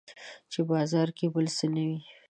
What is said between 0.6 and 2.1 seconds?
بازار کې بل څه نه وي